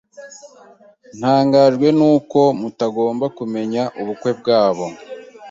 [1.17, 4.85] Ntangajwe nuko mutagomba kumenya ubukwe bwabo.